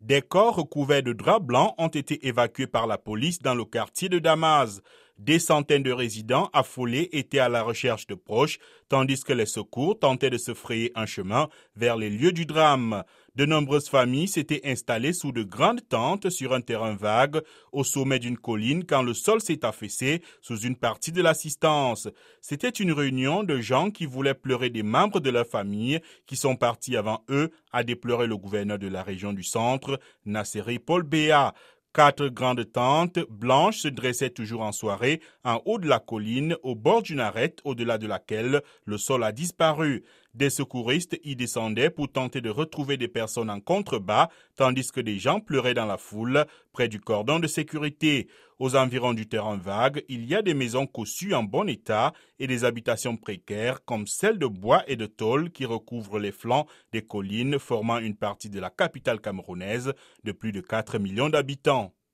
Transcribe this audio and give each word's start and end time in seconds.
Des 0.00 0.22
corps 0.22 0.56
recouverts 0.56 1.02
de 1.02 1.12
draps 1.12 1.44
blancs 1.44 1.74
ont 1.76 1.88
été 1.88 2.26
évacués 2.26 2.66
par 2.66 2.86
la 2.86 2.96
police 2.96 3.40
dans 3.42 3.54
le 3.54 3.66
quartier 3.66 4.08
de 4.08 4.18
Damas. 4.18 4.80
Des 5.20 5.38
centaines 5.38 5.82
de 5.82 5.92
résidents 5.92 6.48
affolés 6.54 7.10
étaient 7.12 7.40
à 7.40 7.50
la 7.50 7.60
recherche 7.60 8.06
de 8.06 8.14
proches, 8.14 8.58
tandis 8.88 9.22
que 9.22 9.34
les 9.34 9.44
secours 9.44 9.98
tentaient 9.98 10.30
de 10.30 10.38
se 10.38 10.54
frayer 10.54 10.92
un 10.94 11.04
chemin 11.04 11.50
vers 11.76 11.98
les 11.98 12.08
lieux 12.08 12.32
du 12.32 12.46
drame. 12.46 13.04
De 13.36 13.44
nombreuses 13.44 13.90
familles 13.90 14.28
s'étaient 14.28 14.62
installées 14.64 15.12
sous 15.12 15.30
de 15.30 15.42
grandes 15.42 15.86
tentes 15.86 16.30
sur 16.30 16.54
un 16.54 16.62
terrain 16.62 16.94
vague 16.94 17.42
au 17.70 17.84
sommet 17.84 18.18
d'une 18.18 18.38
colline 18.38 18.84
quand 18.84 19.02
le 19.02 19.12
sol 19.12 19.42
s'est 19.42 19.62
affaissé 19.62 20.22
sous 20.40 20.60
une 20.60 20.74
partie 20.74 21.12
de 21.12 21.20
l'assistance. 21.20 22.08
C'était 22.40 22.70
une 22.70 22.92
réunion 22.92 23.42
de 23.42 23.60
gens 23.60 23.90
qui 23.90 24.06
voulaient 24.06 24.32
pleurer 24.32 24.70
des 24.70 24.82
membres 24.82 25.20
de 25.20 25.28
leur 25.28 25.46
famille 25.46 26.00
qui 26.26 26.36
sont 26.36 26.56
partis 26.56 26.96
avant 26.96 27.24
eux, 27.28 27.50
a 27.72 27.84
déploré 27.84 28.26
le 28.26 28.38
gouverneur 28.38 28.78
de 28.78 28.88
la 28.88 29.02
région 29.02 29.34
du 29.34 29.44
centre, 29.44 30.00
Nasseri 30.24 30.78
Paul 30.78 31.02
Béa. 31.02 31.52
Quatre 31.92 32.28
grandes 32.28 32.70
tentes 32.70 33.18
blanches 33.28 33.78
se 33.78 33.88
dressaient 33.88 34.30
toujours 34.30 34.60
en 34.60 34.70
soirée 34.70 35.20
en 35.42 35.60
haut 35.64 35.78
de 35.78 35.88
la 35.88 35.98
colline, 35.98 36.56
au 36.62 36.76
bord 36.76 37.02
d'une 37.02 37.18
arête 37.18 37.58
au-delà 37.64 37.98
de 37.98 38.06
laquelle 38.06 38.62
le 38.84 38.96
sol 38.96 39.24
a 39.24 39.32
disparu. 39.32 40.04
Des 40.32 40.50
secouristes 40.50 41.18
y 41.24 41.34
descendaient 41.34 41.90
pour 41.90 42.08
tenter 42.08 42.40
de 42.40 42.48
retrouver 42.48 42.96
des 42.96 43.08
personnes 43.08 43.50
en 43.50 43.58
contrebas, 43.58 44.28
tandis 44.54 44.92
que 44.92 45.00
des 45.00 45.18
gens 45.18 45.40
pleuraient 45.40 45.74
dans 45.74 45.86
la 45.86 45.98
foule 45.98 46.46
près 46.72 46.86
du 46.86 47.00
cordon 47.00 47.40
de 47.40 47.48
sécurité. 47.48 48.28
Aux 48.60 48.76
environs 48.76 49.14
du 49.14 49.26
terrain 49.26 49.56
vague, 49.56 50.04
il 50.10 50.26
y 50.26 50.34
a 50.34 50.42
des 50.42 50.52
maisons 50.52 50.86
cossues 50.86 51.32
en 51.32 51.42
bon 51.42 51.66
état 51.66 52.12
et 52.38 52.46
des 52.46 52.64
habitations 52.64 53.16
précaires 53.16 53.82
comme 53.86 54.06
celles 54.06 54.38
de 54.38 54.46
bois 54.46 54.84
et 54.86 54.96
de 54.96 55.06
tôle 55.06 55.50
qui 55.50 55.64
recouvrent 55.64 56.18
les 56.18 56.30
flancs 56.30 56.66
des 56.92 57.00
collines 57.00 57.58
formant 57.58 57.96
une 57.96 58.16
partie 58.16 58.50
de 58.50 58.60
la 58.60 58.68
capitale 58.68 59.22
camerounaise 59.22 59.94
de 60.24 60.32
plus 60.32 60.52
de 60.52 60.60
4 60.60 60.98
millions 60.98 61.30
d'habitants. 61.30 61.94